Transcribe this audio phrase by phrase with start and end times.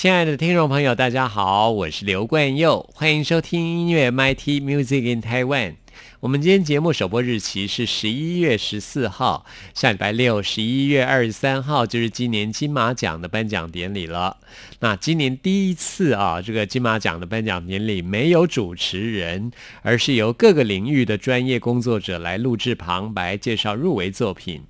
[0.00, 5.74] 亲爱的听众朋友，大家好，我是刘冠佑，欢迎收听音乐 MIT Music in Taiwan。
[6.20, 14.36] 我们今天节目首播日期是十一月十四号，下礼拜六十一月二十三号就是今年金马奖的颁奖典礼了。
[14.80, 24.62] 那今年第一次啊，这个金马奖的颁奖典礼没有主持人，而是由各个领域的专业工作者来录制旁白，介绍入围作品。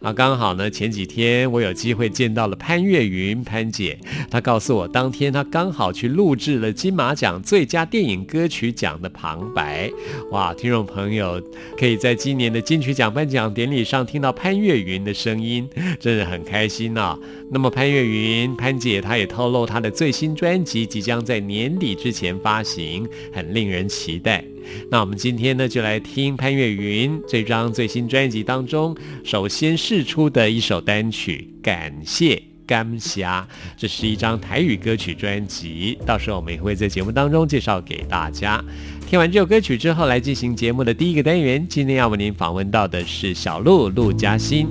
[0.00, 3.98] 啊，刚好呢，前几天我有机会见到了潘越云潘姐，
[4.30, 9.90] 她告诉我，当天她刚好去录制了金马奖最佳电影歌曲奖的旁白。
[10.30, 10.90] 哇，听众。
[10.90, 11.40] 朋友
[11.78, 15.68] 可以在今年的金曲奖颁奖典礼上听到潘越云的声音，
[16.00, 17.16] 真的很开心呐。
[17.52, 24.44] 那么潘越云潘姐她也透露他的最新专辑即将在年底之前发行，很令人期待。
[24.90, 38.64] 那我们今天呢就来听潘越云这张最新专辑当中首先试出的一首单曲《感谢甘霞》，这是一张台语歌曲专辑，到时候我们也会在节目当中介绍给大家。
[39.08, 41.66] 听完这首歌曲之后，来进行节目的第一个单元。
[41.68, 44.68] 今天要为您访问到的是小鹿陆嘉欣。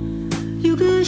[0.62, 1.02] 又搁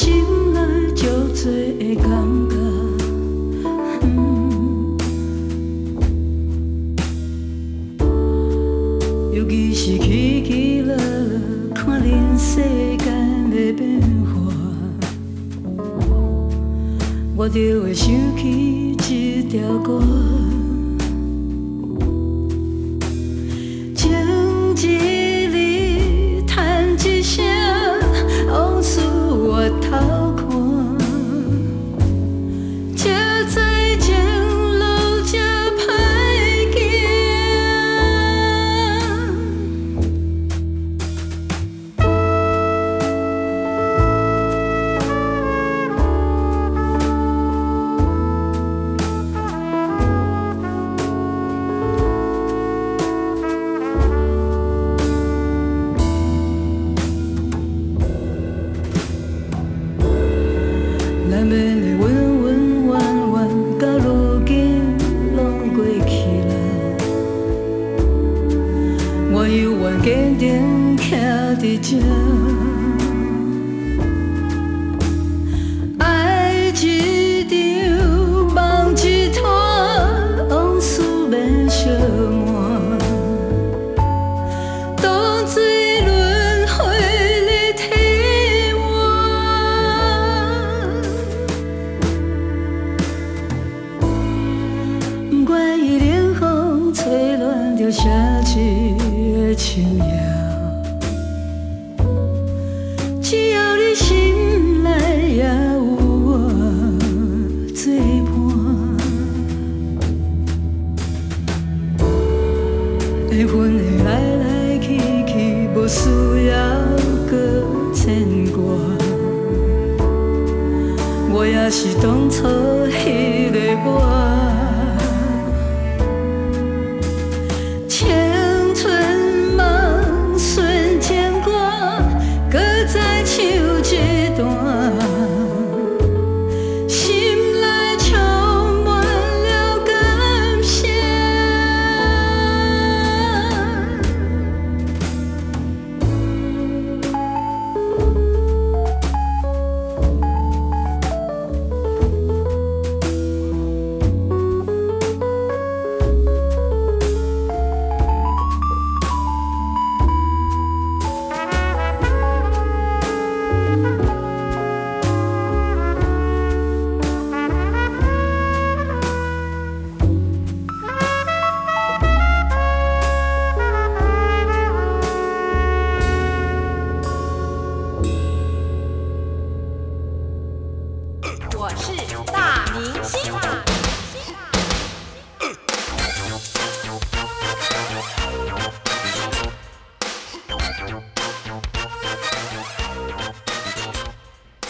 [0.00, 0.58] 心内
[0.96, 1.02] 石
[1.34, 2.08] 做的感
[2.48, 2.56] 觉，
[9.36, 11.02] 尤其是起起落落
[11.74, 12.08] 看人
[12.38, 12.62] 世
[12.96, 13.04] 间
[13.50, 14.32] 的变化，
[17.36, 18.08] 我就会想
[18.38, 20.00] 起这条歌，
[23.94, 24.08] 想
[24.74, 25.19] 起。
[29.78, 30.19] 头。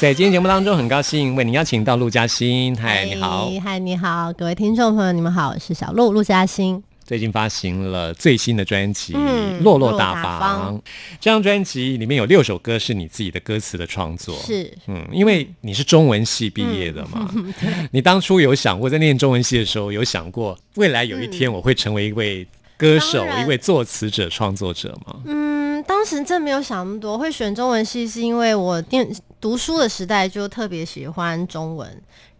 [0.00, 2.74] 在今天节目当中，很高兴为您邀请到陆嘉欣。
[2.74, 3.50] 嗨，你好。
[3.62, 6.82] 嗨，你好，各位听众朋友，你们好，我是小鹿陆嘉欣。
[7.04, 10.78] 最近发行了最新的专辑《嗯落落大方方》，
[11.20, 14.34] 这张专辑里面有六首歌是你自己的歌词的创作。
[14.38, 17.30] 是嗯，因为你是中文系毕业的嘛，
[17.92, 22.46] 你当初有想过在念中文系的时候，有想过未来有一天我会成为一位
[22.78, 25.16] 歌手、一位作词者、创作者吗？
[25.26, 25.49] 嗯，
[25.82, 29.08] 当时真没有想那么多，会选中文系是因为我电
[29.40, 31.88] 读书的时代就特别喜欢中文，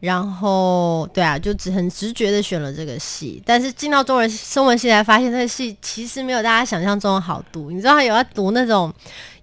[0.01, 3.43] 然后对啊，就只很直觉的选了这个系。
[3.45, 7.71] 但是进到中文中文系才发现，这个系其实没有大家想象中的好读。
[7.71, 8.93] 你知道有要读那种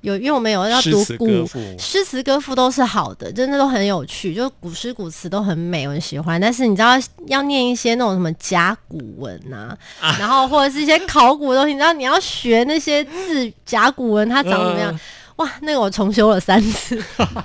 [0.02, 1.48] 有，因为我们有要读古
[1.78, 6.40] 诗词歌赋都是好的，真的都很有趣，就古诗古词都很美，我很喜欢。
[6.40, 6.92] 但是你知道
[7.28, 9.78] 要念一些那种什么甲骨文呐、
[10.20, 14.92] 然后或者是一些考古的东西，你知道你要学那些字甲骨文它长怎么样？
[14.94, 15.00] 嗯
[15.38, 16.96] 哇，那个我重修了三次。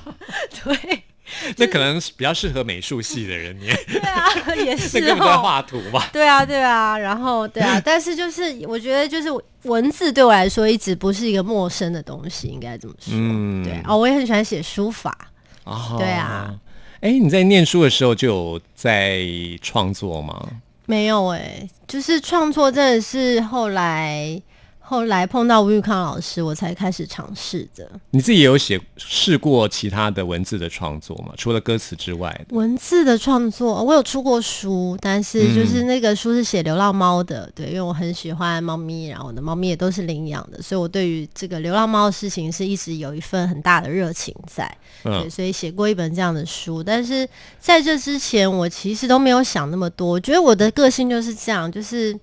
[0.65, 1.03] 对
[1.57, 5.39] 这可能是比较适合美术系的人念，对啊，也 那是根本在哦。
[5.43, 6.05] 画图嘛。
[6.13, 9.29] 对啊，对啊，然后对啊， 但是就是我觉得就是
[9.63, 13.13] 文字对我来说一直不是一个陌生的东西，应该这么说。
[13.15, 15.17] 嗯对哦，我也很喜欢写书法。
[15.65, 16.55] 哦对啊。
[17.01, 19.21] 哎，你在念书的时候就有在
[19.61, 20.41] 创作吗？
[20.87, 24.41] 没有哎、就是创作真的是后来
[24.85, 27.89] 后来碰到吴玉康老师，我才开始尝试的。
[28.11, 31.33] 你自己也有写试过其他的文字的创作吗？
[31.37, 32.45] 除了歌词之外？
[32.51, 44.71] 文字的创作，我有出过书，但是就是那个书是写流浪猫的，对，因为我很喜欢猫咪，然后我的猫咪也都是领养的，所以我对于这个流浪猫的事情是一直有一份很大的热情在，
[45.03, 46.83] 对，嗯，所以写过一本这样的书。
[46.83, 47.27] 但是
[47.59, 52.19] 在这之前，我其实都没有想那么多，我觉得我的个性就是这样，就是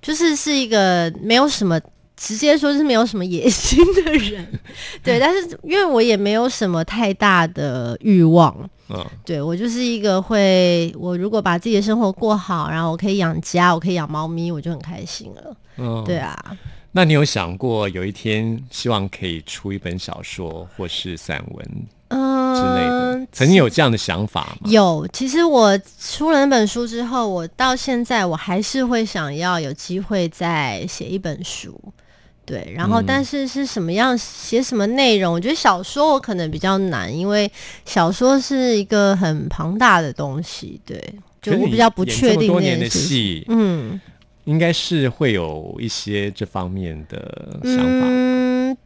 [0.00, 1.80] 就是是一个没有什么。
[2.16, 4.46] 直接说是没有什么野心的人，
[5.02, 8.54] 对，但是因为我也没有什么太大的欲望，
[8.90, 15.56] 嗯，对我就是一个会，我如果把自己的生活过好，然后我可以养家，我可以养猫咪，我就很开心了。
[15.78, 16.04] 嗯。
[16.04, 16.36] 对啊，
[16.92, 21.66] 那你有想过有一天希望可以出一本小说或是散文？
[22.08, 23.26] 嗯之类的？
[23.32, 24.70] 曾经有这样的想法吗？
[24.70, 31.78] 有，其实我出了那本书之后，我到现在我还是会想要有机会再写一本书。
[32.46, 35.32] 对，然后嗯但是是什么样写什么内容？
[35.32, 37.48] 我觉得小说我可能比较难，因为
[37.84, 40.80] 小说是一个很庞大的东西。
[40.84, 41.00] 对，
[41.40, 42.88] 就我比较不确定多年的。
[42.88, 44.00] 戏，嗯，
[44.44, 48.06] 应该是会有一些这方面的想法。
[48.08, 48.76] 嗯，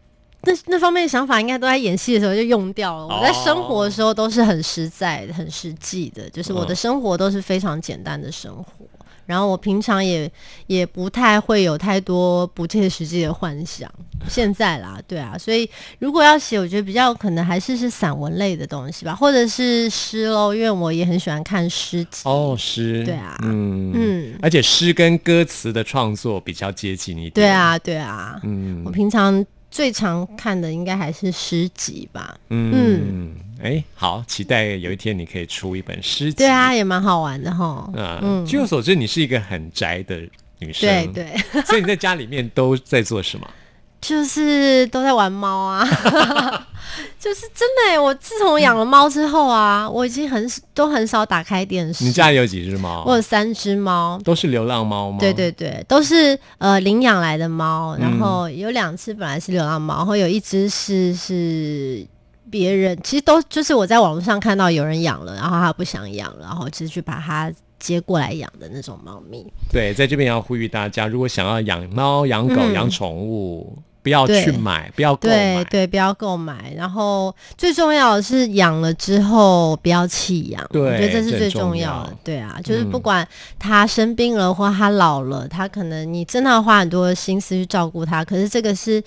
[0.46, 3.06] 那那方面的想法应该都在演戏的时候就用掉了。
[3.06, 8.86] 我在生活的时候都是很实在的、很实际的，就是我的嗯生活都是非常简单的生活。
[9.26, 10.30] 然后我平常也
[10.66, 13.90] 也不太会有太多不切实际的幻想。
[14.28, 15.66] 现在啦， 对啊，所以
[15.98, 22.20] 如果要写，我觉得比较可能还是是散文类的东西吧，或者是诗喽，因为我也很喜欢看诗集。
[22.24, 27.32] 哦，诗，对啊嗯嗯，而且诗跟歌词的创作比较接近一点。
[27.32, 29.42] 对，啊，对啊，嗯我平常
[29.74, 32.38] 最常看的应该还是诗集吧。
[32.50, 36.36] 嗯，哎、好，期待有一天你可以出一本诗集。
[36.36, 37.90] 对啊，，也蛮好玩的哈。
[37.96, 40.20] 啊、嗯据我所知，你是一个很宅的
[40.60, 43.50] 女生，对，对，所以你在家里面都在做什么？
[44.00, 45.84] 就是都在玩猫啊，
[47.18, 47.98] 就是真的耶。
[47.98, 52.04] 我自从养了猫之后啊，我已经很都很少打开电视。
[52.04, 53.04] 你家里有几只猫？
[53.06, 55.18] 我有三只猫，都是流浪猫吗？
[55.18, 62.06] 对对对，都是呃领养来的猫，嗯然后有两只本来是流浪猫，然后有一只是是
[62.50, 69.44] 别人，其实都就是我在网络上看到有人养了，然后他不想养，然后就是去把它接过来养的那种猫咪。
[69.70, 75.34] 对，在这边要呼吁大家，如果想要养猫、养狗、嗯养宠物，不要去买，不要购买。
[75.34, 76.72] 对对，不要购买。
[76.76, 82.16] 然后最重要的是养了之后不要弃养，我觉得这是最重重要要的。
[82.22, 83.26] 对啊，就是嗯不管
[83.58, 89.02] 它生病了或它老了，它可能你真的要花很多心思去照顾它，可是这个是。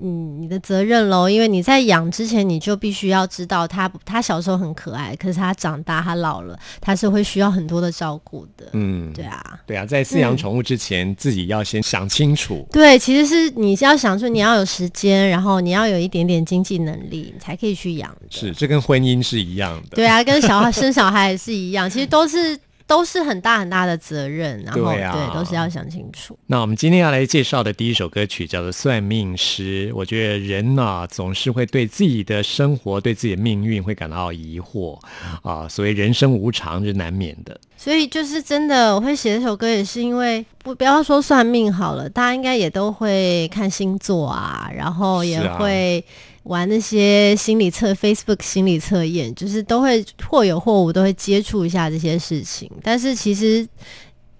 [0.00, 8.66] 嗯，你的责任喽，因为你在养之前，你就必须要知道它，它小时候很可爱，可是它长大，它老了，它是会需要很多的照顾的。
[8.72, 12.66] 嗯，对啊，对啊，在饲养宠物之前，自己要先想清楚。
[12.72, 18.14] 对，其实是你是要想说你要有时间，然后你要有一点点经济能力，你才可以去养。
[18.30, 19.96] 是，这跟婚姻是一样的。
[19.96, 26.38] 对啊，跟小孩生小孩也是一样，其实都是都是很大很大的责任，然后对啊都是要想清楚。
[26.46, 29.90] 那我们今天要来介绍的第一首歌曲叫做《算命师》。
[29.94, 34.98] 我觉得人啊、总是会对自己的生活、对自己的命运会感到疑惑
[35.42, 37.58] 啊、所谓人生无常是难免的。
[37.76, 46.04] 所以就是真的，我会写这首歌也是因为不不要说算命好了，大家应该也都会看星座啊，然后也会、
[46.44, 52.70] 玩那些心理测 Facebook 心理测验，就是都会或有或无都会接触一下这些事情。
[52.82, 53.66] 但是其实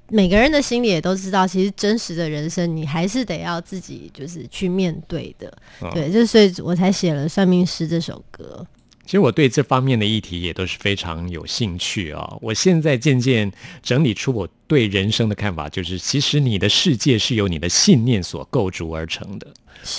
[0.09, 5.49] 每个人的心里也都知道，其实真实的人生你还是得要自己就是去面对的。
[5.81, 8.67] 哦对，就所以我才写了《算命师》这首歌。
[9.13, 13.53] 其实我对这方面的议题也都是非常有兴趣啊、我现在渐渐
[13.83, 19.47] 整理出我对人生的看法，就是其实你的世界是由你的信念所构筑而成的。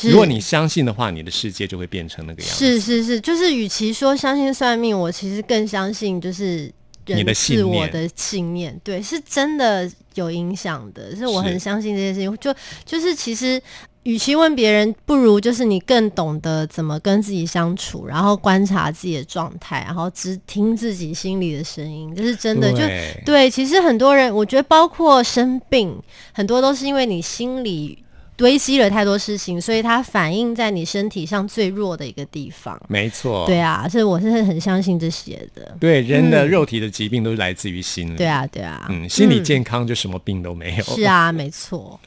[0.01, 2.58] 如果你相信的话，你的世界就会变成那个样子。
[2.58, 6.74] 是是是，就是与其说相信算命，我其实更相信就是
[7.05, 12.36] 人你的信自我的信念，对，是真的有影响的，是我很相信这件事情。
[12.38, 12.51] 就
[12.84, 13.62] 就是其实。
[14.03, 22.69] 与其问别人，不如就是你更懂得怎么跟自己相处，然后观察自己的状态，然后只听自己心里的声音，这是真的。
[22.72, 25.98] 就对对，其实很多人，我觉得包括生病，
[26.33, 28.02] 很多都是因为你心里
[28.43, 32.77] 堆积了太多事情，所以它反映在你身体上最弱的一个地方。
[32.89, 33.45] 没错。
[33.45, 35.73] 对啊，所以我是很相信这些的。
[35.79, 38.17] 对人的嗯肉体的疾病都是来自于心理。
[38.17, 40.83] 对，啊，对啊，嗯，心理健康就什么病都没有。
[40.83, 41.03] 是。
[41.03, 41.97] 啊， 没错。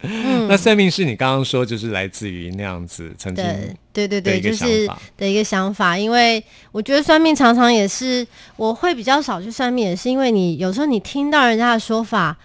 [0.46, 3.42] 那算命是，你刚刚说就是来自于那样子曾经
[3.94, 8.26] 对对对就是的一个想法，因为我觉得算命常常也是
[8.56, 12.36] 我会比较少去算命，也是因为你有时候你听到人家的说法，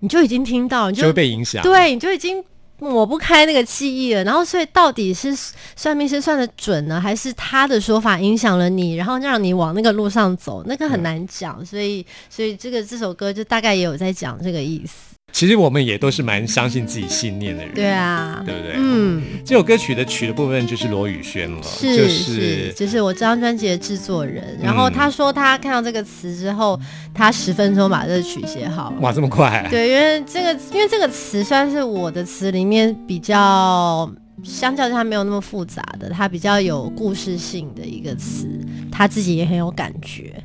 [0.00, 1.62] 你就已经听到，你就会被影响。
[1.62, 2.44] 对，你就已经
[2.78, 4.22] 抹不开那个记忆了。
[4.24, 5.36] 然后，所以到底是
[5.74, 10.62] 算命师算的准呢，还是他的说法影响了你，然后让你往那个路上走？
[10.66, 11.64] 那个很难讲。
[11.64, 15.07] 所以，所以这个这首歌就大概也有在讲这个意思。
[15.30, 17.74] 其实我们也都是蛮相信自己信念的人。
[17.74, 24.58] 对啊，对不对嗯，这首歌曲的曲的部分就是罗宇轩了，是就是就是我这张专辑的制作人。
[24.60, 26.80] 然后嗯他说他看到这个词之后，
[27.14, 28.96] 他十分钟把这个曲写好了。
[29.00, 29.66] 哇这么快。
[29.70, 34.10] 对，因为这个因为这个词算是我的词里面比较，
[34.42, 38.48] 相较之下没有那么复杂的，它比较有故事性的一个词，
[38.90, 40.42] 他自己也很有感觉。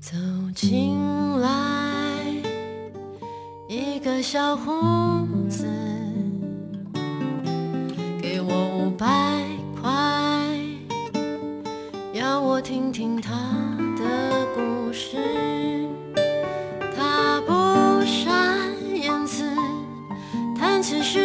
[0.00, 0.16] 走
[0.54, 0.96] 进
[1.40, 1.48] 来，
[3.72, 4.72] 一个小胡
[5.48, 5.64] 子，
[8.20, 9.06] 给我五百
[9.80, 9.88] 块，
[12.12, 13.30] 要我听听他
[13.96, 15.18] 的故事。
[16.96, 19.44] 他不善言辞，
[20.58, 21.19] 谈起事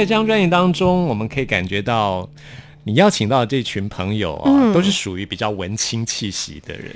[0.00, 2.26] 在这张专辑当中，我们可以感觉到
[2.84, 6.94] 你邀请到的这群朋友啊，嗯都是属于比较文青气息的人，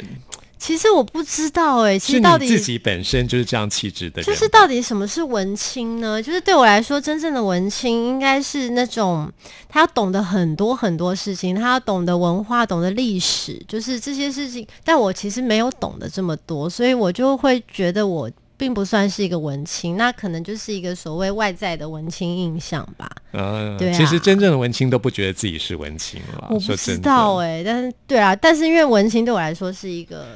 [0.57, 6.23] 其实我不知道哎、其是实到底你自己本身就是这样气质的人，就是到底什么是文青呢？
[6.23, 9.31] 就是对我来说，真正的文青应该是那种
[9.69, 14.67] 他要懂得很多很多事情，他要懂得文化，懂得历史，就是这些事情。
[14.83, 23.11] 但我其实没有懂得这么多，所以我就会觉得我并不算是一个文青，那可能就是一个所谓外在的文青印象吧。
[23.33, 26.49] 嗯，对啊其实真正的文青都不觉得自己是文青了。
[26.51, 30.27] 我不知道哎、但是对啊，但是因为文青对我来说是一个。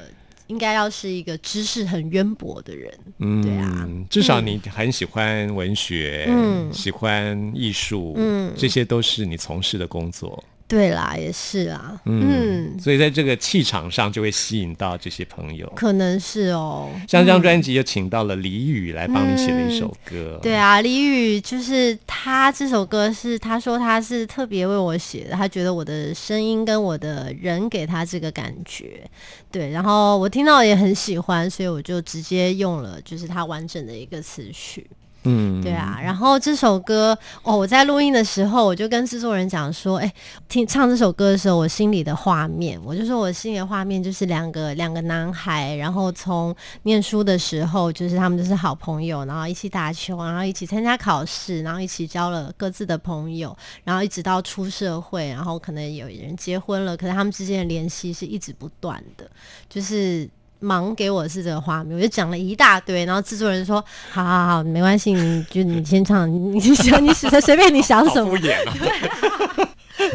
[0.49, 15.67] 应该要是一个知识很渊博的人，嗯，对啊至少你很喜欢文学，嗯喜欢艺术，嗯这些都是你从事的工作，对啦，也是啦，嗯，嗯，所以在这个气场上就会吸引到这些朋友。
[15.75, 16.91] 可能是哦。
[17.09, 29.11] 像这张专辑又请到了李宇来帮你写了一首歌，对啊，李宇就是他这首歌是他说他是特别为我写的，他觉得我的声音跟我的人给他这个感觉，
[29.51, 34.87] 对，然后我听到也很喜欢，所以我就直接用了就是他完整的一个词曲。
[35.25, 40.11] 嗯，对啊，然后这首歌哦，我在录音的时候，我就跟制作人讲说，哎，
[40.49, 46.55] 听唱这首歌的时候，我心里的画面，我就说我心里的画面就是两个两个男孩，然后从
[46.85, 53.55] 念书的时候，就是他们就是好朋友，然后一起打球，然后一起参加考试，然后一起交了各自的朋友，
[53.85, 59.29] 然后一直到出社会，然后可能有人结婚了，可是他们之间的联系是一直不断的，
[59.69, 60.31] 就是。
[60.61, 68.31] 忙给我是这个画面，我就讲了一大堆，然后制作人说：“好好好，没关系，你就你先唱，你你想你随随便你想什么。
[68.31, 69.69] 敷，衍啊！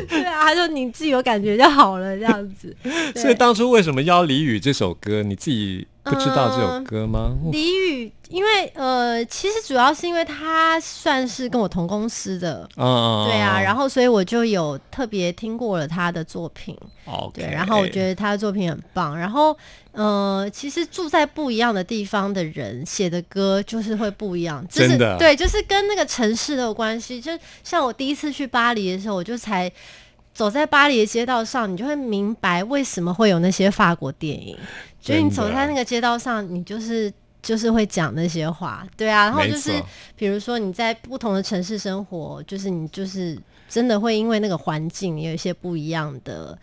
[0.08, 2.76] 对啊，他说你自己有感觉就好了，这样子。
[3.16, 7.36] 所以当初为什么邀李宇这首歌，你自己不知道这首歌吗？
[7.52, 19.56] 李宇，因为呃，其实主要是因为他算是跟我同公司的，嗯，对啊，然后后所以我就有特别听过了他的作品，OK，对，然后我觉得他的作品很棒，然后
[19.94, 27.22] 呃，其实住在不一样的地方的人写的歌就是会不一样，就是对，就是跟那个城市的有关系。
[27.22, 27.32] 就
[27.64, 29.72] 像我第一次去巴黎的时候，我就才
[30.34, 34.58] 走在巴黎的街道上，你就会明白为什么会有那些法国电影，
[35.00, 37.12] 就是你走在那个街道上，你就是。
[37.44, 39.74] 就是会讲那些话，对啊，然后就是
[40.16, 46.58] 比如说你在不同的城市生活，就是你就是真的会因为那个环境有一些不一样的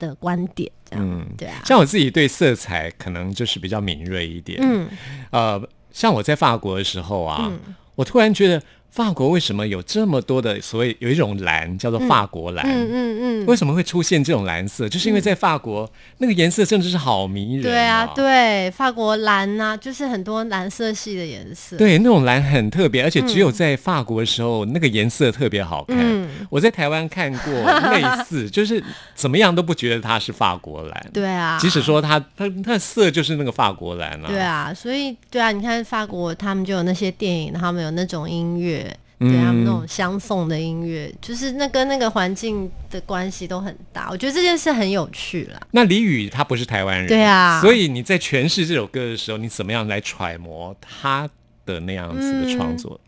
[0.00, 4.88] 的观点，这样，嗯对啊，像我自己对色彩可能就是比较敏锐一点，嗯。
[5.30, 7.76] 呃，像我在法国的时候啊，嗯。
[7.94, 12.66] 我突然觉得法国为什么有这么多的所谓有一种蓝叫做法国蓝？
[12.66, 14.88] 嗯嗯嗯，为什么会出现这种蓝色？
[14.88, 18.06] 就是因为在法国、那个颜色真的是好迷人、对啊，。
[18.14, 25.96] 对，法国蓝呐、就是很多蓝色系的颜色，，对，那种蓝很特别，而且只有在法国的时候，那个颜色特别好看。
[26.00, 27.52] 嗯我在台湾看过
[27.92, 28.82] 类似， 就是
[29.14, 31.06] 怎么样都不觉得它是法国蓝。
[31.12, 34.26] 对啊，即使说它它它的色就是那个法国蓝啊。
[34.26, 38.79] 对啊，所以对啊，你看法国他们就有那些电影，他们有那种音乐。
[39.20, 44.08] 嗯对他们那种相送的音乐，就是那跟那个环境的关系都很大。
[44.10, 45.60] 我觉得这件事很有趣啦。
[45.70, 51.28] 那李宇他不是台湾人，对啊所以你在诠释这首歌的时候，你怎么样来揣摩他
[51.66, 52.98] 的那样子的创作？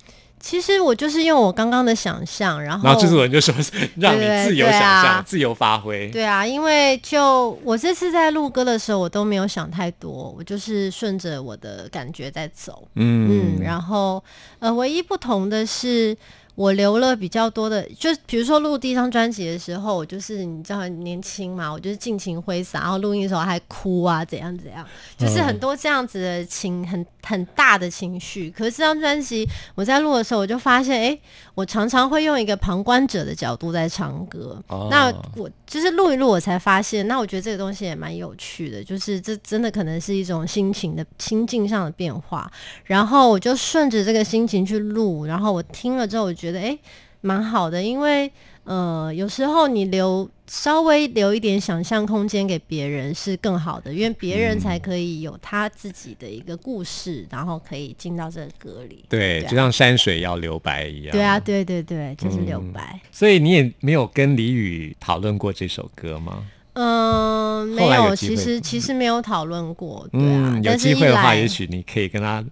[0.42, 3.54] 其实我就是用我刚刚的想象，然后然后制作人就说
[3.96, 6.10] 让你自由对想象、啊自由发挥。
[6.10, 12.86] 对啊，因为就我这次在录歌的时候，我都没有想太多，我就是顺着我的感觉在走。
[12.96, 14.22] 嗯嗯，然后
[14.58, 16.16] 呃，唯一不同的是，
[16.54, 24.86] 我留了比较多的，就比如说录第一张专辑的时候，我就是你知道很年轻嘛，我就是尽情挥洒，然后录音的时候还哭啊，怎样怎样，
[25.16, 28.50] 就是很多这样子的情，很很大的情绪。
[28.50, 31.18] 可是这张专辑我在录的时候，我就发现，哎，
[31.54, 34.62] 我常常会用一个旁观者的角度在唱歌。
[34.68, 42.50] 哦那我就是录一录，我才发现，那我觉得这个东西也蛮有趣的，就是这真的可能是一种心情的心境上的变化。
[42.84, 46.76] 然后我就顺着这个心情去录，然后我听了之后，我觉得诶
[47.20, 48.28] 蛮好的，因为
[48.64, 59.04] 呃有时候你留稍微留一点想象空间给别人是更好的，因为别人才可以有他自己的一个故事，然后可以进到这个歌里。
[59.08, 61.12] 对，就像山水要留白一样。
[61.12, 61.38] 对啊，。
[61.38, 63.00] 对对对，就是留白。
[63.12, 66.44] 所以你也没有跟李宇讨论过这首歌吗？
[66.74, 72.42] 嗯，没有，有其实其实没有讨论过，对啊，嗯，有机会的话，也许你可以跟他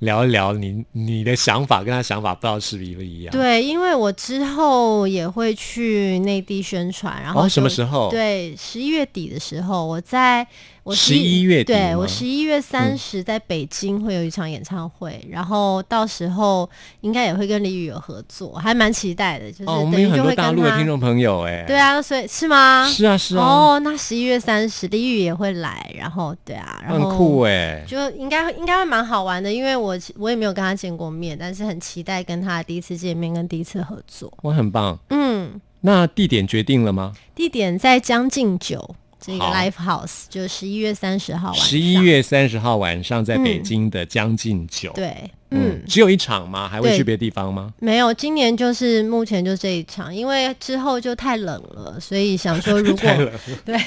[0.00, 3.32] 聊一聊你你的想法，跟他想法不知道是不是一样。
[3.32, 10.46] 对，因为我之后也会去内地宣传，然后哦什么时候对，十一月底的时候，我在
[10.82, 16.68] 我十一月底对我十一月三十在北京会有一场演唱会，然后到时候
[17.02, 19.50] 应该也会跟李宇有合作，还蛮期待的。
[19.52, 22.86] 就是哦，我等们有很多于就会大陆的听众朋友哎，对啊，所以是吗？
[22.88, 34.32] 是啊是啊，哦，那十一月三十，李宇也会来，然后对啊，然很酷哎，就应该应该会蛮好玩的，因为我我也没有跟他见过面，但是很期待跟他第一次见面跟第一次合作。
[34.42, 34.98] 我很棒。
[35.10, 37.12] 嗯，那地点决定了吗？
[37.34, 41.64] 地点在将进酒这个 Live House，就十一月三十号晚上。
[41.66, 45.08] 十一月三十号晚上在北嗯京的将进酒。，对，
[45.50, 46.66] 嗯嗯，，只有一场吗？
[46.68, 47.72] 还会去别的地方吗？
[47.78, 53.10] 没有，今年就是目前就这一场，因为之后就太冷了，所以想说如果
[53.64, 53.78] 对，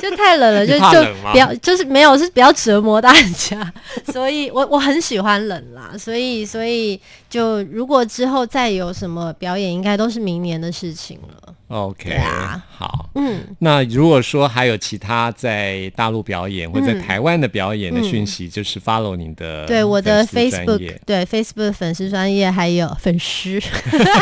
[0.00, 3.72] 就太冷了，就就怕冷吗不要，就是没有是不要折磨大家，
[4.12, 7.00] 所以我我很喜欢冷啦，所以所以
[7.30, 11.45] 就如果之后再有什么表演，应该都是明年的事情了。
[11.68, 13.10] OK，、啊好。
[13.16, 23.58] 嗯，那如果说还有其他在大陆表演或者在嗯台湾的表演的讯息，就是 follow 你的对我的 Facebook 对 Facebook 粉丝专业还有粉丝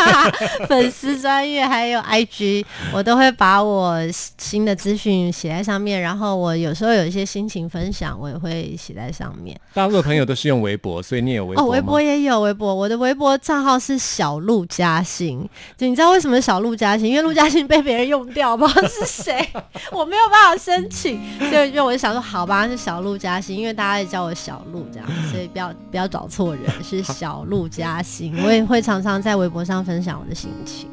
[0.68, 3.98] 粉丝专业还有 IG，我都会把我
[4.38, 9.59] 新的资讯写在上面，然后我有时候有一些心情分享，我也会写在上面。
[9.74, 15.46] 大陆的朋友都是用微博，所以你也有微博哦，微博也有微博，我的微博账号是小鹿嘉欣。
[15.76, 17.09] 就你知道为什么小鹿嘉欣？
[17.09, 19.47] 因为陆嘉欣被别人用掉，不知道 是谁，
[19.92, 21.20] 我没有办法申请，
[21.51, 28.35] 所以就我就想说，好吧，是小鹿嘉欣，因为大家也叫我小鹿这样，所以不要不要找错人，是小鹿嘉欣。
[28.42, 30.88] 我也会常常在微博上分享我的心情。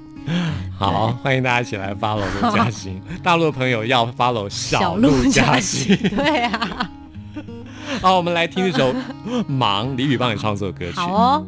[0.78, 3.02] 好，欢迎大家一起来 follow 陆嘉欣。
[3.24, 6.90] 大陆的朋友要 follow 小鹿陆嘉欣欣。，对啊，
[8.02, 8.94] 好，我们来听一首
[9.48, 10.94] 《忙》，李宇帮你创作歌曲。
[10.96, 11.46] 好哦。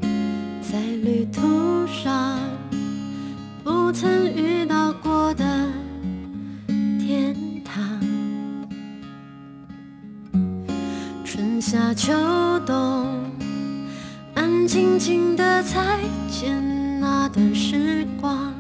[0.62, 2.40] 在旅途上
[3.64, 5.44] 不曾遇到过的
[7.00, 8.00] 天堂，
[11.24, 12.12] 春夏秋
[12.66, 13.08] 冬，
[14.36, 16.00] 安静静的再
[16.30, 18.53] 见那段时光。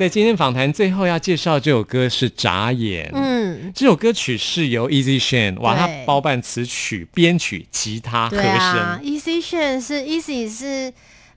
[0.00, 3.04] 在今天访谈最后要介绍这首歌是《眨眼》。
[3.12, 9.04] 嗯，这首歌曲是由 Easy Shan 哇，他包办词曲、编曲、吉他、和对啊声。
[9.04, 10.90] ，Easy 炫是 Easy 是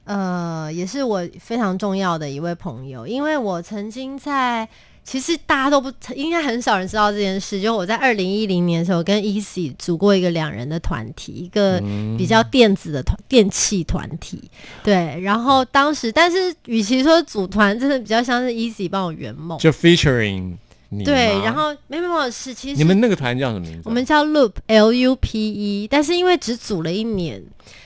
[0.05, 4.69] 呃，也是我非常重要的一位朋友，因为我曾经在。
[5.03, 11.81] 其实大家都不应该很少人知道这件事，就我在二零一零年的时候跟 Easy 组过一个两人的团体，一个
[12.17, 14.49] 比较电子的团电器团体，
[14.83, 15.19] 对。
[15.21, 20.55] 然后当时，但是与其说组团，真的比较像是 Easy 帮我圆梦，就 featuring
[20.89, 21.37] 你对。
[21.43, 23.81] 然后没有没有是其实你们那个团叫什么名字？
[23.83, 27.43] 我们叫 Loop L U P E，但是因为只组了一年，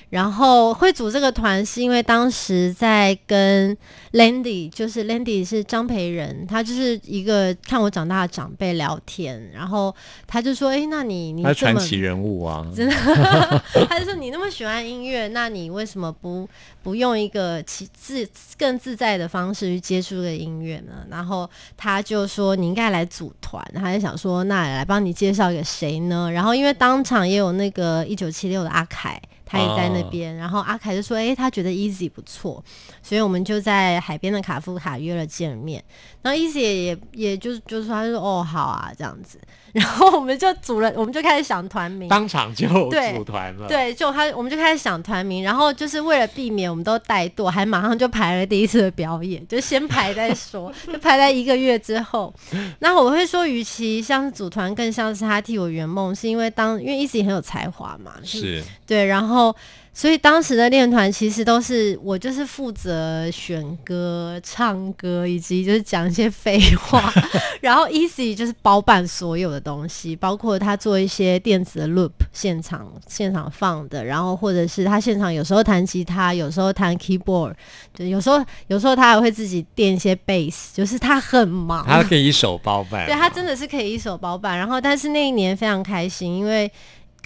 [0.09, 3.77] 然后会组这个团是因为当时在跟
[4.13, 9.93] Landy，就是 Landy 是张培仁，他就是一个看我长大的长辈聊天，然后
[10.25, 12.95] 他就说：“哎、那你你他这么传奇人物啊，真的，
[13.89, 16.47] 他就说你那么喜欢音乐，那你为什么不
[16.81, 18.25] 不用一个其自
[18.57, 21.05] 更自在的方式去接触这个音乐呢？
[21.09, 26.31] 然后他就说你应该来组团，他就想说那来帮你介绍给谁呢？
[26.31, 29.21] 然后因为当场也有那个一九七六的阿凯。
[29.47, 32.63] 他也在那边，然后阿凯就说：“诶，他觉得 Easy 不错，
[33.01, 35.83] 所以我们就在海边的卡夫卡约了见面。
[36.21, 39.39] 然后 Easy 也也也就就说，他就说哦好啊这样子，
[39.73, 52.33] 然后我们就组了，我们就开始想团名，当场就对组团了。，对，就他，我们就开始想团名，然后就是为了避免我们都怠惰，还马上就排了第一次的表演，就先排再说，就排在一个月之后。
[52.79, 59.55] 那我会说，与其像是组团，更像是他替我圆梦，是因为当因为 Easy 很有才华嘛，是对，然后
[59.97, 67.11] 所以当时的练团其实都是我就是负责选歌、唱歌，以及就是讲一些废话，
[67.61, 77.55] 然后 Easy 就是包办所有的东西，包括他做一些电子的 loop 现场现场放的，然后或者是他现场有时候弹吉他，有时候弹 keyboard，
[77.95, 83.07] 就有时候有时候他还会自己垫一些 bass，就是他很忙，他可以一手包办。
[83.07, 86.71] 对他真的是可以一手包办，然后但是那一年非常开心，因为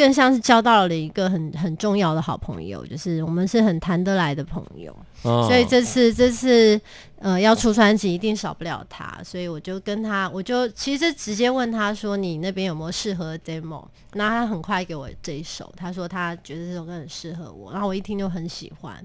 [0.02, 5.46] 更像是交到了一个很很重要的好朋友，就是我们是很谈得来的朋友，哦。
[5.48, 6.82] 所以这次这次
[7.20, 18.98] 呃要出专辑一定少不了他，所以我就跟他，我就其实直接问他说你那边有没有适合的 demo，那他很快给我这一首，他说他觉得这首歌很适合我，然后我一听就很喜欢，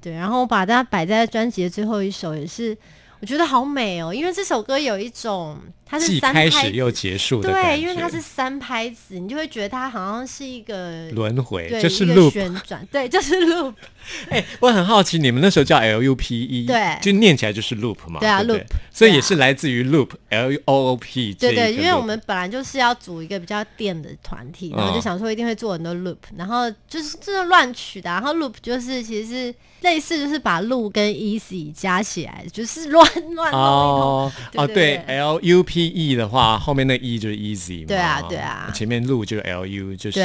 [0.00, 2.74] 对，然后我把它摆在专辑的最后一首也是。
[3.20, 7.82] 我觉得好美哦，因为这首歌有一种，它是既三拍子开始又结束的感对，觉。
[7.82, 12.30] 因为它是三拍子，你就会觉得它好像是一个轮回，对这是一个 loop。
[12.32, 13.74] 旋转，对，就是 loop，
[14.30, 16.98] 哎，我很好奇，你们那时候叫 L U P E，对。
[17.02, 33.09] 就念起来就是 loop 嘛，对啊不对？loop，所以也是来自于 loop L O O P 这对对，一个因为我们本来就是要组一个比较电的团体，然后就嗯想说一定会做很多 loop，然后就是真的乱取的啊、然后 loop 就是其实是类似就是把 loop 跟 easy 加起来，就是乱
[33.52, 38.70] 哦哦，对对对，L U P E 的话，后面那 E 就是 easy 嘛，对啊对啊。
[38.74, 40.20] 前面路就是 L U，就是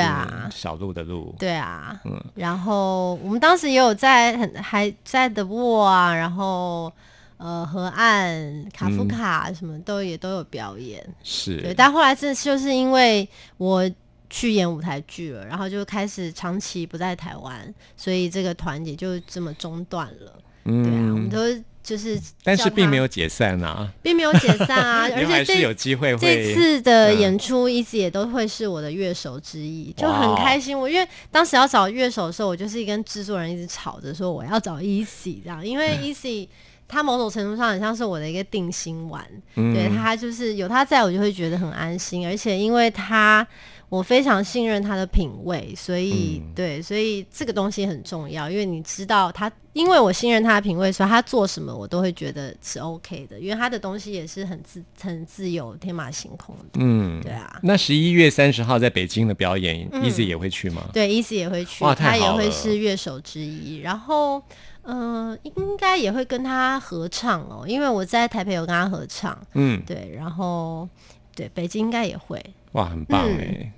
[0.52, 2.24] 小路的路，对啊，嗯。
[2.36, 6.92] 然后我们当时也有在很还在德沃啊，然后
[7.38, 11.02] 呃河岸、卡夫卡什么都也都有表演。
[11.02, 13.90] 对，是，但后来这就是因为我
[14.30, 20.34] 去演舞台剧了，然后就开始长期不在台湾，所以这个团也就这么中断了。
[20.64, 21.40] 对啊，我们嗯，都
[21.86, 30.78] 就是，但是并没有，解散啊，并没有解散啊， 而且还是有机会这次的嗯演出一直也都会是我的乐手之一，就很开心。
[30.78, 36.48] 我因为当时要找乐手的时候，我就是跟制作人一直吵着说我要找 Easy 这样，因为 Easy
[36.88, 39.24] 他某种程度上很像是我的一个定心丸，
[39.56, 43.48] 嗯对他就是有他在我就会觉得很安心，而且因为他。
[43.88, 56.80] 我非常信任他的品味，所以、嗯对，所以这个东西很重要，因为你知道他，因为我信任他的品味，所以他做什么我都会觉得是 OK 的，因为他的东西也是很自很自由、天马行空的。
[56.80, 60.90] 嗯对啊，那十一月三十号在北京的表演嗯，Easy 也会去吗？
[60.92, 63.78] 对，Easy 也会去他也会是乐手之一。
[63.78, 64.42] 然后，
[64.82, 69.38] 嗯、应该也会跟他合唱哦，因为我在台北有跟他合唱。
[69.54, 70.90] 嗯，对，然后
[71.36, 72.44] 对北京应该也会。
[72.76, 73.38] 哇，很棒嗯。
[73.40, 73.72] 哎！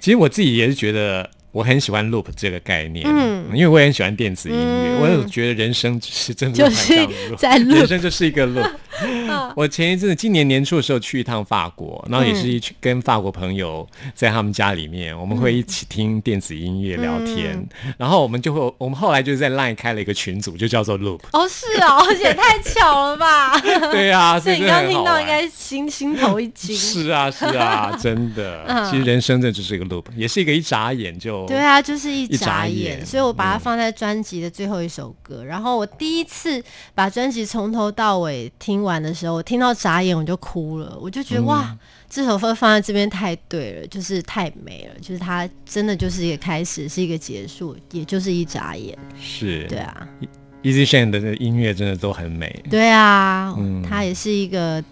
[0.00, 3.44] 其实我自己也是觉得我很喜欢 loop 这个概念，嗯。
[3.52, 5.00] 因为我也很喜欢电子音乐，嗯。
[5.00, 8.70] 我有觉得人生是真的就是很像 loop 在 loop 人生就是一个 loop。
[9.56, 21.20] 我前一阵子今年年初的时候去一趟法国，然后也是一去跟法国朋友在他们家里面，我们会一起听电子音乐聊天，然后我们就会，我们后来就是在 LINE 开了一个群组，就叫做 Loop。
[21.32, 23.58] 哦，是哦，也太巧了吧！
[23.92, 26.76] 对啊，所以所以你真的很好玩刚听到应该心心头一 惊。
[26.76, 35.44] 是啊是啊，真的，嗯其实人生这只是一个 loop，也是一个一眨眼就对啊，就是一一眨眨眼眼，所以我把它放在专辑的最后一首歌。
[35.44, 36.62] 然后我第一次
[36.94, 41.76] 把专辑从头到尾听完的时候，我听到眨眼我就哭了，我就觉得、哇，
[42.08, 48.96] 这首歌放在这边太对了，就是太美了，就是它真的就是一个开始，是一个结束，也就是一眨眼。
[49.20, 50.08] 是对啊
[50.62, 52.64] ，Easy Shine 的音乐真的都很美。
[52.70, 54.82] 对啊，嗯它也是一个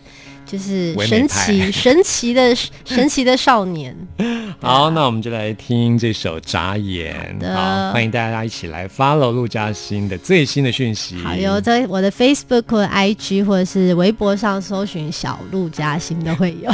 [0.47, 2.55] 就是神奇神奇的
[2.87, 3.95] 神奇的少年。
[4.61, 7.47] 好，那我们就来听这首《眨眼好》。
[7.93, 11.19] 欢迎大家一起来 follow 陆嘉欣的最新的讯息。
[11.19, 16.73] 好，有在我的 Facebook 或者 IG 或者是微博上搜寻小陆嘉欣都会有。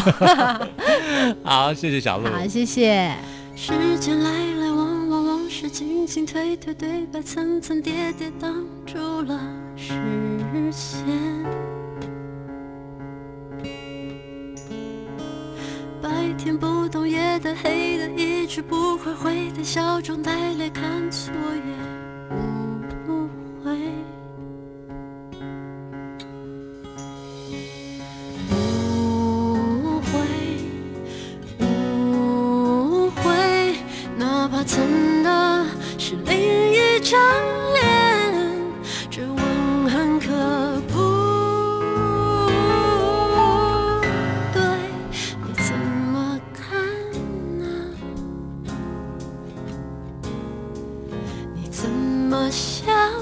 [1.42, 2.28] 好，谢谢小鹿。
[2.28, 3.12] 好，谢谢。
[3.56, 8.54] 时间来来往往，往事进进退退，对白层层叠叠，挡
[8.86, 9.38] 住了
[9.76, 9.92] 视
[10.70, 11.81] 线。
[16.02, 21.62] 白天不懂夜的黑的，一去不回回的笑中带泪，看错也
[23.06, 23.28] 无
[23.62, 23.78] 悔。
[28.50, 30.10] 无悔。
[31.60, 33.76] 误会，
[34.18, 35.64] 哪怕曾的
[35.98, 36.34] 是另
[36.72, 37.20] 一张
[37.74, 38.01] 脸，
[52.32, 53.21] 我想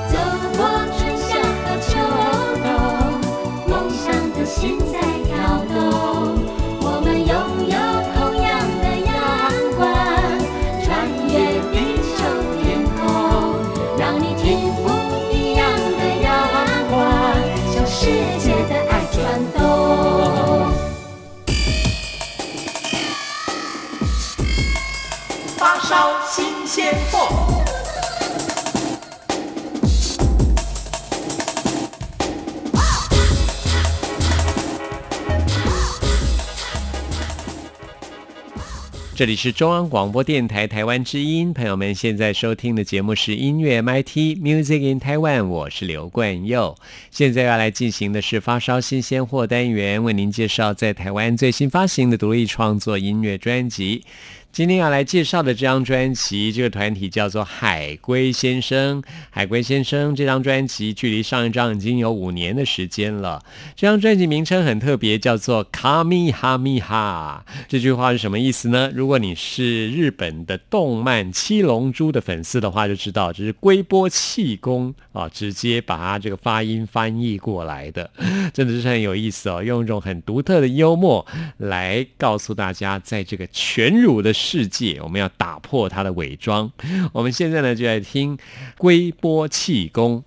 [39.21, 46.75] 这里是中央广播电台台湾之音，朋友们现在收听的节目是音乐 MIT Music in Taiwan，我是刘冠佑。
[47.11, 54.03] 现在要来进行的是发烧新鲜货单元，为您介绍在台湾最新发行的独立创作音乐专辑。
[54.51, 59.01] 今天要来介绍的这张专辑，这个团体叫做海龟先生。
[59.29, 63.41] 海龟先生这张专辑距离上一张已经有五年的时间了。
[63.77, 67.45] 这张专辑名称很特别，叫做“卡米哈米哈”。
[67.69, 68.91] 这句话是什么意思呢？
[68.93, 78.11] 如果你是日本的动漫《七龙珠》的粉丝的话，就知道这是龟波气功啊，直接把它这个发音翻译过来的，
[78.53, 79.63] 真的是很有意思哦。
[79.63, 81.25] 用一种很独特的幽默
[81.57, 84.35] 来告诉大家，在这个全乳的。
[84.41, 86.71] 世界，我们要打破它的伪装。
[87.13, 88.37] 我们现在呢，就来听
[88.77, 90.23] 龟波气功。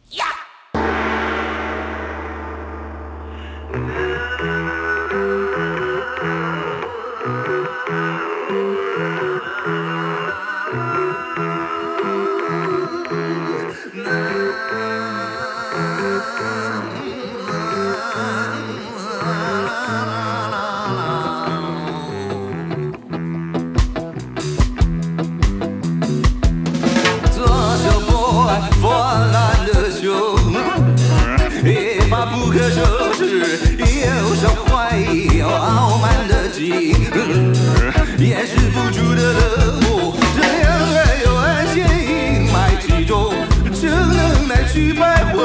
[38.35, 40.12] 掩饰不住的冷漠。
[40.35, 43.32] 这样还有爱情阴霾之中，
[43.72, 44.99] 只能来去徘
[45.32, 45.37] 徊。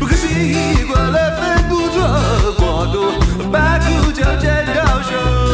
[0.00, 1.98] 不可惜惯了奋不作
[2.58, 2.94] 过度，
[3.52, 5.45] 把苦酒斟到手。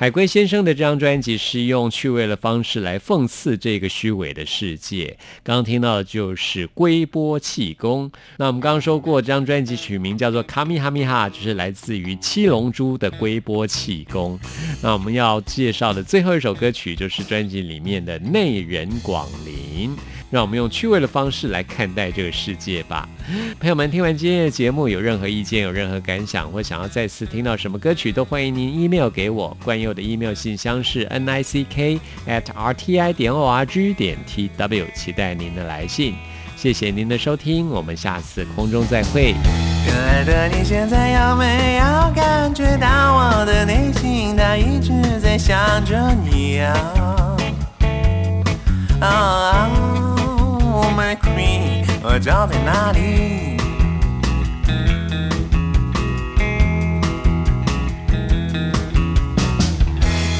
[0.00, 5.18] 海龟先生的这张专辑是用趣味的方式来讽刺这个虚伪的世界。
[5.42, 8.10] 刚刚听到的就是龟波气功。
[8.38, 14.40] 那我们刚刚说过，这张专辑取名叫做《卡米哈米哈》，就是来自于七龙珠的龟波气功。
[14.82, 19.90] 那我们要介绍的最后一首歌曲就是专辑里面的《内人广林》。
[20.30, 23.08] 让我们用趣味的方式来看待这个世界吧，
[23.58, 23.90] 朋友们！
[23.90, 29.56] 听完今天的节目，有任何意见、有任何感想，或想要再次听到什么歌曲，都欢迎您 email 给我。
[29.64, 34.16] 关佑的 email 信箱是 n i c k at r t i 点 o r g 点
[34.24, 36.14] t w，期待您的来信。
[36.56, 39.34] 谢谢您的收听，我们下次空中再会。
[39.84, 44.36] 可爱的你，现在有没有感觉到我的内心？
[44.36, 47.36] 它一直在想着你啊。
[52.02, 53.56] 我脚在哪里？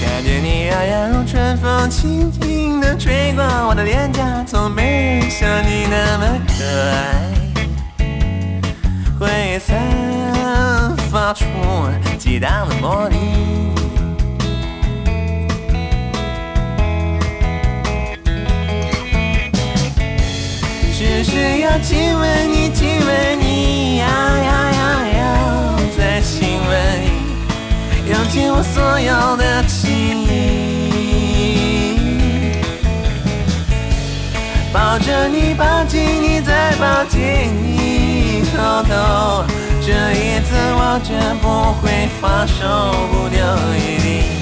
[0.01, 7.33] 看见你呀呀，如春风轻轻地吹过我的脸颊，从没人像你那么可爱，
[9.19, 11.45] 会散发出
[12.17, 13.17] 激荡的魔力。
[21.01, 25.19] 只是要亲吻你，亲吻你，呀呀呀呀，
[25.97, 26.77] 再亲吻
[28.05, 29.89] 你，用尽我所有的情
[30.27, 31.97] 意，
[34.71, 37.19] 抱着你，抱紧你，再抱紧
[37.63, 39.43] 你，偷偷，
[39.81, 43.41] 这一次我绝不会放手，不留
[43.75, 44.40] 余地。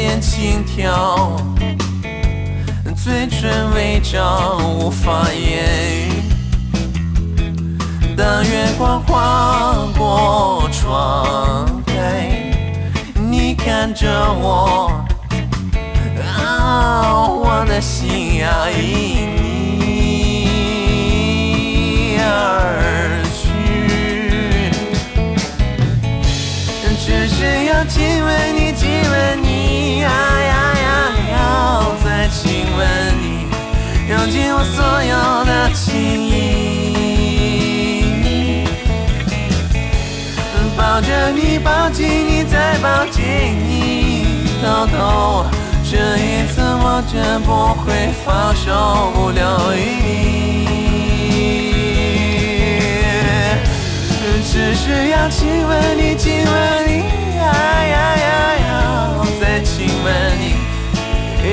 [0.00, 1.36] 嗯，眼帘轻挑，
[2.96, 6.22] 嘴唇微张，无法言语。
[8.16, 12.30] 当月光划过窗台，
[13.14, 14.08] 你看着
[14.40, 14.90] 我，
[16.38, 18.80] 啊，我的心呀因
[19.78, 19.86] 你
[22.20, 23.38] 而去。
[27.02, 29.49] 只是要亲吻你，亲吻你，
[30.00, 30.08] 呀
[30.42, 30.86] 呀呀，
[31.32, 32.80] 要再亲吻
[33.20, 33.24] 你，
[34.08, 35.88] 用尽我所有的情
[36.26, 36.28] 意。
[40.76, 43.22] 抱着你，抱紧你，再抱紧
[43.68, 45.44] 你，偷偷，
[45.84, 47.12] 这一次我绝
[47.44, 49.40] 不会放手，不留
[49.74, 50.08] 余地。
[54.52, 56.52] 只是要亲吻你，亲吻
[56.86, 56.90] 你，
[57.52, 58.30] 呀呀呀
[58.66, 58.68] 呀，
[59.40, 60.42] 再亲吻你，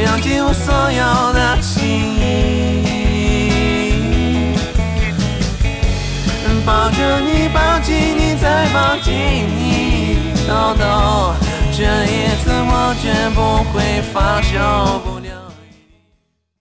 [0.05, 1.75] 用尽我所有的情
[2.15, 2.25] 意。
[6.65, 9.13] 抱着你，抱紧你，再抱紧
[9.57, 11.33] 你，豆豆，
[11.71, 14.96] 这一次我绝不会放手，